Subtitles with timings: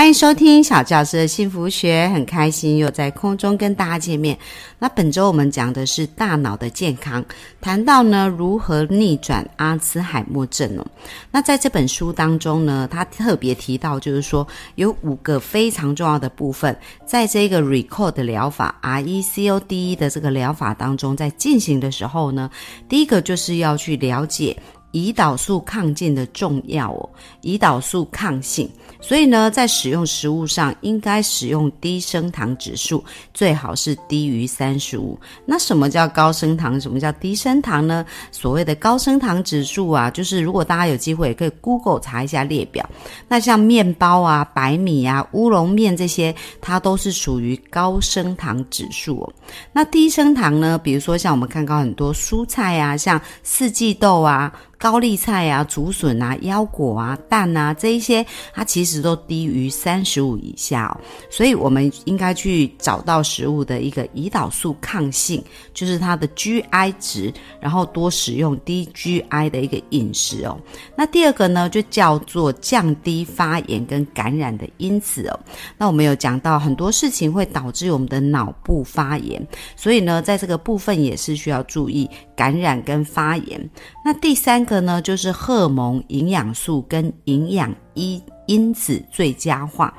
[0.00, 4.38] 欢迎收听小教师的幸福学，很开心又在空中跟大家见面。
[4.78, 7.22] 那本周我们讲的是大脑的健康，
[7.60, 10.86] 谈到呢如何逆转阿兹海默症哦。
[11.30, 16.74] 那在这本书当中呢，他特别提到，就是说有五个非常重要的部分，
[17.04, 22.50] 在这个 RECORD 疗法 R E C O D E 的这个疗法当中，在进行的时候呢，
[22.88, 24.56] 第一个就是要去了解。
[24.92, 27.08] 胰岛素抗性的重要哦，
[27.42, 28.68] 胰岛素抗性，
[29.00, 35.18] 所以呢，在使用食物上应该使用低升糖指数，最好是低于三十五。
[35.46, 36.80] 那什么叫高升糖？
[36.80, 38.04] 什么叫低升糖呢？
[38.32, 42.88] 所谓的高升糖指数啊，就是如果大家有机会，也可以 Google 查一下列表。
[43.28, 49.32] 那像面包啊、白米啊、乌龙面这些，它都是属于高升糖指数哦。
[49.72, 50.76] 那低升糖呢？
[50.78, 54.52] 比如说像我们看到很多蔬菜啊，像四季豆啊。
[54.80, 60.96] 高丽菜啊、竹笋啊、腰果啊、蛋啊，这一些它其实都低于三十五以下哦，
[61.28, 70.58] 所以我们应该去找到食物的一个胰岛素抗性，就是它的 GI 值，然后多使用低 GI 的一个饮食哦。
[70.96, 75.38] 那第二个呢，就叫做降低发炎跟感染的因子哦。
[75.76, 83.70] 那我们有讲到很多事情会导致我们的脑部发炎，所以呢，在这个部分也是需要注意感染跟发炎。
[84.02, 84.66] 那第三。
[84.70, 89.92] 个呢，就是荷尔蒙、营养素跟营养因因子最佳化，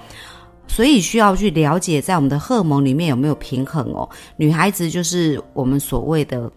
[0.66, 4.10] 所以需要去了解在我们的荷尔蒙里面有没有平衡哦。
[4.38, 6.50] 女孩子就是我们所谓的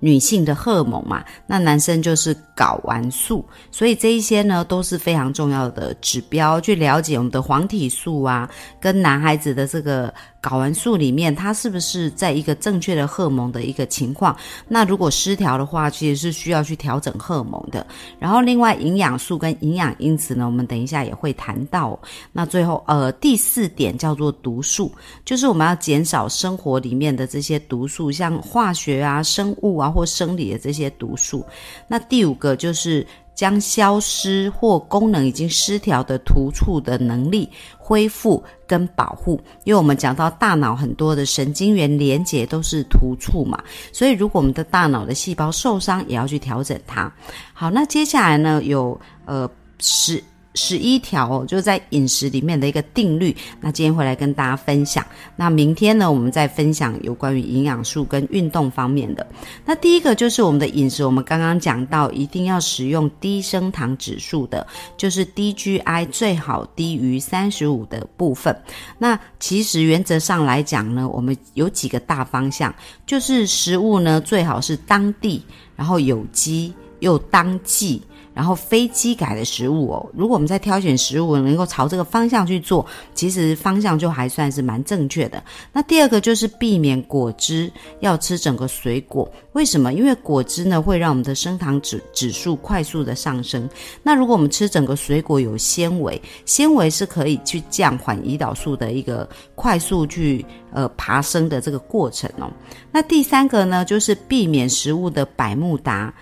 [0.00, 10.12] 女性的荷尔蒙嘛，那男生就是睾丸素，所以这一些呢都是非常重要的指标，去了解我们的黄体素啊，跟男孩子的这个。
[10.42, 14.36] 睾丸素里面，它是不是在一个正确的荷尔蒙的一个情况？
[14.66, 17.86] 那如果失调的话，其实是需要去调整荷尔蒙的。
[18.18, 21.96] 然后，另外营养素跟营养因子呢，我们等一下也会谈到。
[22.32, 24.90] 那最后，呃，第四点叫做毒素，
[25.24, 31.46] 就是我们要减少生活里面的这些毒素，像化学啊、生物啊或生理的这些毒素。
[31.86, 33.06] 那第五个就是。
[33.42, 43.60] 将消失或功能已经失调的突触的能力恢复跟保护，因为我们讲到大脑很多的神经元连接都是突触嘛，
[43.92, 47.12] 所以如果我们的大脑的细胞受伤，也要去调整它。
[47.52, 49.50] 好，那接下来呢，有呃
[49.80, 50.22] 十。
[50.54, 53.34] 十一条哦，就在饮食里面的一个定律。
[53.60, 55.04] 那今天会来跟大家分享。
[55.34, 59.26] 那明天呢，我们再分享有关于营养素跟运动方面的。
[59.64, 68.54] 那第一个就是我们的饮食，我们刚刚讲到，一定要使用低升糖指数的，就是低 GI 最好低于三十五的部分。
[68.98, 72.74] 那其实原则上来讲呢，我们有几个大方向，
[73.06, 75.42] 就是食物呢最好是当地，
[75.76, 78.02] 然后有机又当季。
[78.34, 82.84] 然后非机改的食物哦，如果我们在挑选食物能够朝这个方向去做，
[83.14, 85.42] 其实方向就还算是蛮正确的。
[85.72, 87.70] 那第二个就是避免果汁，
[88.00, 89.30] 要吃整个水果。
[89.52, 89.92] 为什么？
[89.92, 93.68] 因为果汁呢会让我们的升糖指指数快速的上升。
[94.02, 102.50] 那如果我们吃整个水果有纤维，纤维是可以去降缓胰岛素的一个快速去呃爬升的这个过程哦。
[102.90, 106.12] 那第三个呢，就是避免食物的百慕达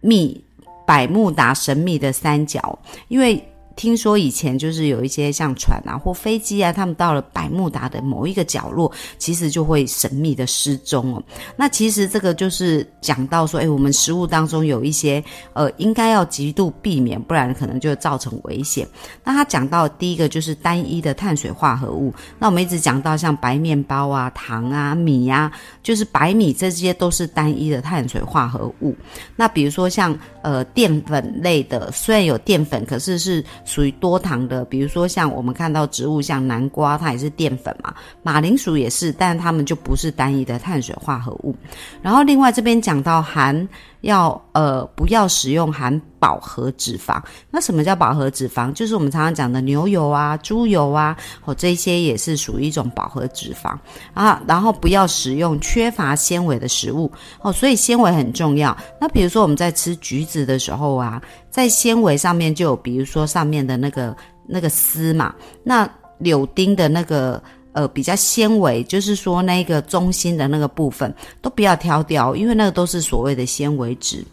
[0.00, 0.38] 蜜。
[0.86, 3.46] 百慕达神秘的三角，因为。
[3.76, 11.22] 听说以前就是有一些像船啊或飞机啊，他们到了百慕达的某一个角落，其实就会神秘的失踪哦。
[11.56, 15.22] 那其实这个就是讲到说，哎，我们食物当中有一些
[15.52, 18.88] 呃，应该要极度避免，不然可能就造成危险。
[19.22, 28.96] 那他讲到第一个就是单一的碳水化合物，那我们一直讲到像白面包啊、糖啊、米呀，就是白米这些都是单一的碳水化合物。
[29.36, 37.92] 那比如说像呃淀粉类的，虽然有淀粉，可是是属于多糖的，比如说像我们看到植物，像南瓜，它也是淀粉嘛，
[38.22, 41.54] 马铃薯也是，但是它们就不是单一的碳水化合物。
[42.00, 43.68] 然后另外这边讲到含
[44.06, 48.72] 要呃不要使用含饱和脂肪，那什么叫饱和脂肪？
[48.72, 53.76] 就是我们常常讲的牛油啊、猪油啊，哦这些也是属于一种饱和脂肪
[54.14, 54.42] 啊。
[54.48, 57.12] 然后不要使用缺乏纤维的食物
[57.42, 58.76] 哦，所以纤维很重要。
[59.00, 61.22] 那比如说我们在吃橘子的时候啊。
[61.48, 64.14] 在纤维上面就有，比如说上面的那个
[64.46, 65.88] 那个丝嘛，那
[66.18, 67.42] 柳丁的那个
[67.76, 74.24] 呃比较纤维，就是说那个中心的那个部分都不要挑掉，因为那个都是所谓的纤维纸。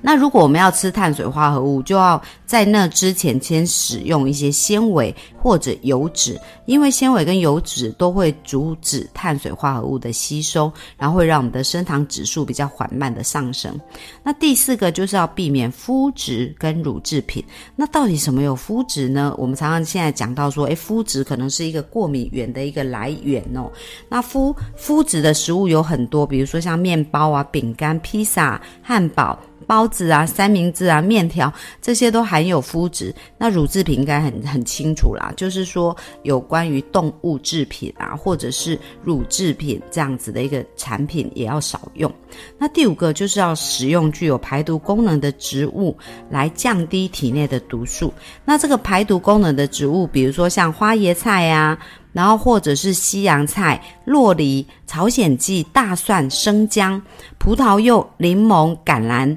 [0.00, 13.78] 那如果我们要吃碳水化合物，就要在那之前先使用一些纤维或者油脂，因为纤维跟油脂都会阻止碳水化合物的吸收，然后会让我们的升糖指数比较缓慢的上升。
[14.22, 17.44] 那第四个就是要避免麸质跟乳制品。
[17.74, 19.34] 那到底什么有麸质呢？
[19.38, 23.70] 我们常常现在讲到说，诶，麸质可能是一个过敏源的一个来源哦。
[24.08, 29.38] 那麸麸质的食物有很多，比如说像面包啊、饼干、披萨、汉堡。
[29.62, 33.14] 包子啊、三明治啊、面条这些都含有麸质。
[33.38, 42.12] 那乳制品应该很很清楚啦，就是说有关于动物制品啊，或者是乳制品这样子的一个产品也要少用。
[42.58, 45.96] 那第五个就是要使用具有排毒功能的植物
[46.30, 48.12] 来降低体内的毒素。
[48.44, 51.78] 那这个排毒功能的植物，比如说像花椰菜呀，
[52.12, 57.00] 然后或者是西洋菜、洛梨、朝鲜蓟、大蒜、生姜、
[57.38, 59.36] 葡萄柚、柠檬、橄榄。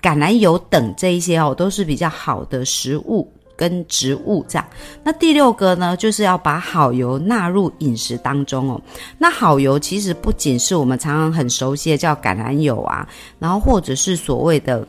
[0.00, 4.66] 橄榄油等这一些哦，都是比较好的食物跟植物这样。
[5.04, 8.82] 那第六个呢，就是要把好油纳入饮食当中哦。
[9.16, 13.06] 那好油其实不仅是我们常常很熟悉的叫橄榄油啊，
[13.38, 14.84] 然后或者是所谓的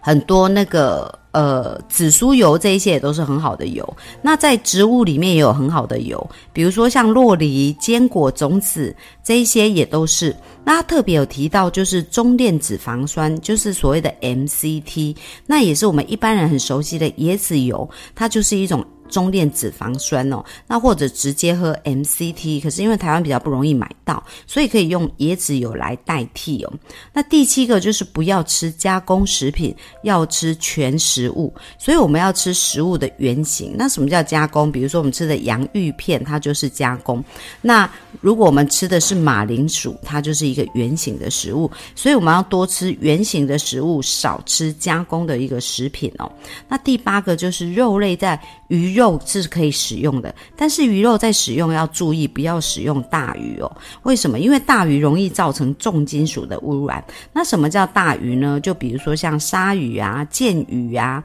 [0.00, 1.16] 很多那个。
[1.34, 3.96] 呃，紫苏油这一些也都是很好的油。
[4.22, 10.34] 那在植物里面也有很好的油，比如说像洛梨、坚果种子这一些也都是。
[10.64, 15.16] 那特别有提到就是中链脂肪酸，就是所谓的 MCT，
[15.46, 18.84] 那也是我们一般人很熟悉的椰子油，它就是一种。
[19.14, 26.72] 中链脂肪酸哦，那或者直接喝 MCT，可是因为台湾比较不容易买到，所以可以用椰子油来代替哦。
[27.12, 29.72] 那第七个就是不要吃加工食品，
[30.02, 33.76] 要吃全食物，所以我们要吃食物的原型。
[33.78, 34.72] 那什么叫加工？
[34.72, 37.22] 比如说我们吃的洋芋片，它就是加工。
[37.62, 37.88] 那
[38.20, 46.28] 如果我们吃的是马铃薯，它就是一个圆形的食物，所以我们要多吃圆形的食物，少吃加工的一个食品哦。
[46.68, 48.40] 那第八个就是肉类在。
[48.68, 53.70] 鱼肉肉是可以使用的，但是鱼肉在使用要注意，不要使用大鱼哦。
[54.04, 54.38] 为什么？
[54.38, 57.04] 因为大鱼容易造成重金属的污染。
[57.32, 58.58] 那什么叫大鱼呢？
[58.60, 61.22] 就比如说像鲨鱼啊、剑鱼啊、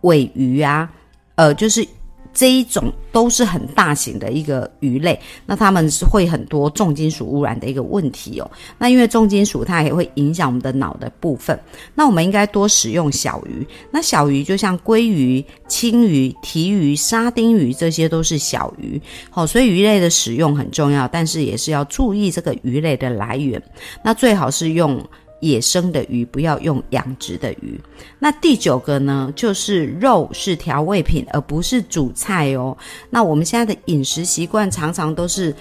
[0.00, 0.90] 尾鱼啊，
[1.34, 1.86] 呃，就是。
[2.38, 8.48] 这一种都是很大型的一个鱼类，那它们是会很多重金属污染的一个问题哦。
[8.78, 11.58] 那因为重金属它也会影响我们的脑的部分，
[11.96, 13.66] 那我们应该多使用小鱼。
[13.90, 19.02] 那小鱼就像鲑鱼、青鱼、提鱼、沙丁鱼，这些都是小鱼。
[19.30, 23.60] 好，所以鱼类的使用很重要，但是也是要注意这个鱼类的来源。
[24.04, 25.04] 那最好是用。
[25.40, 27.80] 野生的鱼不要用养殖的鱼。
[28.18, 32.76] 那第九个呢，就是肉是调味品，而不是主菜哦。
[33.10, 35.54] 那我们现在的饮食习惯常常都是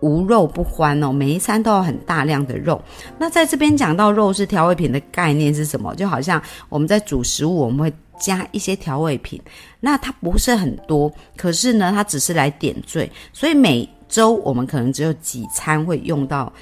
[0.00, 2.80] 无肉不欢哦，每一餐都有很大量的肉。
[3.18, 5.94] 那在这边讲到肉是调味品的概念是什么？
[5.94, 9.40] 就好像我们在煮食物，我们会加一些调味品，
[9.80, 16.52] 那它不是很多，可是呢，它只是来点缀，所以每周我们可能只有几餐会用到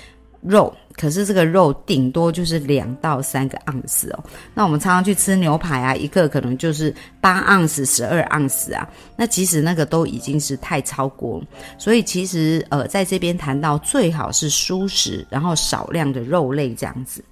[0.42, 0.74] 肉。
[0.94, 8.86] 可是这个肉顶多就是两到三个盎司哦，那我们常常去吃牛排啊，一个可能就是八盎司、十二盎司啊，
[9.16, 11.42] 那其实那个都已经是太超过，
[11.78, 17.24] 所以其实呃，在这边谈到最好是蔬食，然后少量的肉类这样子。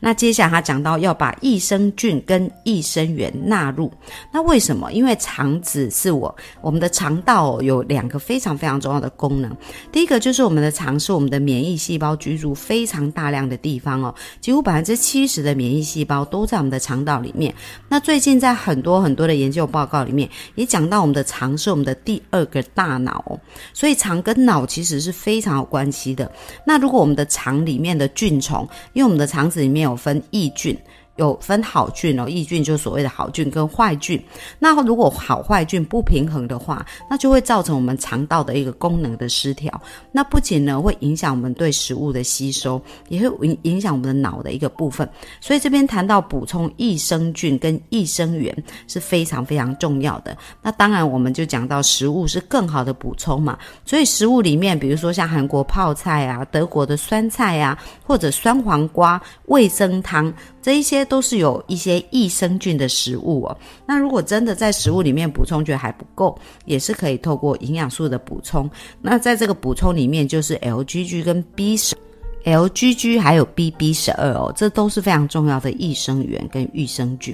[0.00, 3.92] 那接下来他讲到要把益生菌跟益生元纳入，
[4.32, 4.92] 那为什么？
[4.92, 9.54] 因为肠子是我我们的肠道有两个非常非常重要的功能。
[9.90, 17.54] 第一个就是我们的肠是我们的免疫细胞居住非常大量的地方哦，几乎百分之七十的免疫细胞都在我们的肠道里面。
[17.88, 23.38] 那最近在很多很多的研究报告里面也讲到，我们的肠是我们的第二个大脑哦，
[23.72, 26.30] 所以肠跟脑其实是非常有关系的。
[26.66, 30.76] 那如果我们的肠里面的菌虫，因为我们的肠子里面有分抑菌。
[31.16, 34.22] 有分好菌哦，益菌就是所谓的好菌跟坏菌。
[34.58, 39.80] 那如果好坏菌不平衡的话，那就会造成我们肠道的一个功能的失调。
[40.10, 45.08] 那不仅呢会影响我们对食物的吸收，也会影影响我们的脑的一个部分。
[45.40, 48.56] 所以这边谈到补充益生菌跟益生元
[48.88, 50.36] 是非常非常重要的。
[50.62, 53.58] 那当然我们就讲到食物是更好的补充嘛。
[53.84, 60.32] 所以食物里面，比如说像韩国泡菜啊、德国的酸菜啊，或者酸黄瓜、味增汤。
[60.62, 63.56] 这一些都是有一些益生菌的食物哦。
[63.86, 68.70] 那如果真的在食物里面补充觉得还不够，也是可以透过营养素的补充。
[69.00, 71.96] 那在这个补充里面，就是 LGG 跟 B 十。
[72.44, 77.32] LGG 还有 BB 十二哦，这都是非常重要的益生元跟益生菌。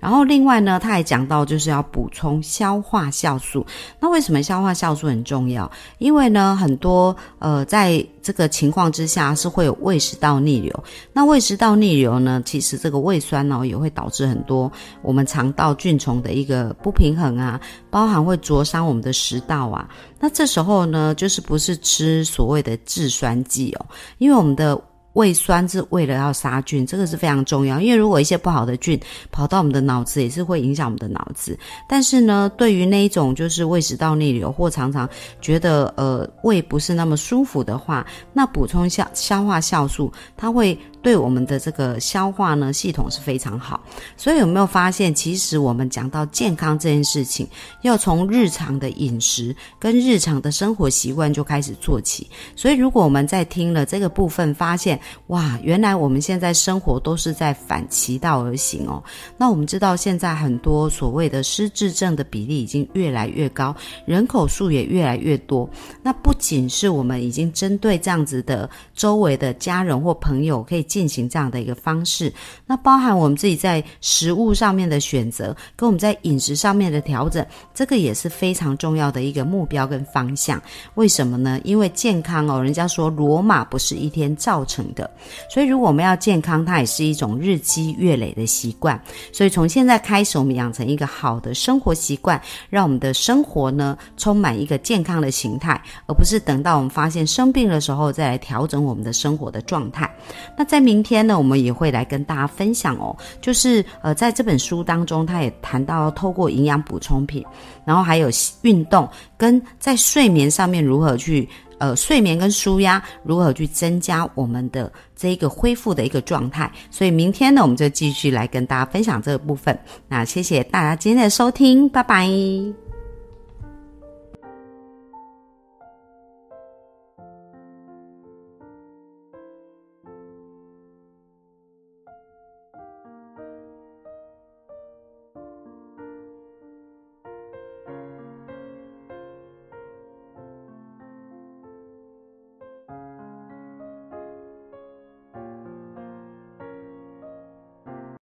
[0.00, 3.66] 然后另外呢，他还讲到就是要补充消化酵素。
[4.00, 5.70] 那为什么消化酵素很重要？
[5.98, 10.84] 因为呢，很多呃在这个情况之下是会有胃食道逆流。
[11.12, 19.88] 那胃食道逆流呢，其实这个胃酸呢也会导致很多我们肠道菌虫的一个不平衡啊，包含会灼伤我们的食道啊。
[20.18, 23.86] 那这时候呢，就是不是吃所谓的制酸剂哦，
[24.18, 24.76] 因为我们的。
[25.16, 27.80] 胃酸是为了要杀菌，这个是非常重要。
[27.80, 29.00] 因为如果一些不好的菌
[29.32, 31.58] 跑到我们的脑子，也是会影响我们的脑子。
[31.88, 35.08] 但是呢，对于那一种就是胃食道逆流或常常
[35.40, 40.78] 觉得呃胃不是那么舒服的话，那补充下消化酵素，它会。
[41.06, 43.80] 对我们的这个消化呢系统是非常好，
[44.16, 47.46] 所以有没有发现，其实我们讲到健康这件事情，
[47.82, 52.28] 要从日常的饮食跟日常的生活习惯就开始做起。
[52.56, 54.98] 所以如果我们在听了这个部分，发现
[55.28, 59.00] 哇，原来我们现在生活都是在反其道而行哦。
[59.36, 63.72] 那我们知道现在很多所谓的失智症的比例已经越来越高，
[64.06, 65.70] 人口数也越来越多。
[66.02, 70.84] 那不仅是我们已经针对这样子的周围的家人或朋友可以。
[70.96, 72.32] 进行这样的一个方式，
[72.64, 80.58] 那包含我们自己在食物上面的选择，跟我们在饮食上面的调整，这个也是非常重要的一个目标跟方向。
[80.94, 81.60] 为什么呢？
[81.64, 85.10] 因为健康哦，人家说罗马不是一天造成的，
[85.50, 88.98] 所以如果我们要健康，它也是一种日积月累的习惯。
[89.34, 100.10] 所以从现在开始，我们养成一个好的生活习惯，让我们的生活呢充满一个健康的形态，而不是等到我们发现生病的时候再来调整我们的生活的状态。
[100.56, 107.44] 那在明天呢，我们也会来跟大家分享哦，就是呃，在这本书当中，他也谈到透过营养补充品，
[107.84, 108.30] 然后还有
[108.62, 116.70] 运动，跟在睡眠上面如何去呃睡眠跟舒压，如何去增加我们的这一个恢复的一个状态。
[116.88, 119.76] 所以明天呢，我们就继续来跟大家分享这个部分。
[120.06, 122.85] 那谢谢大家今天的收听，拜拜。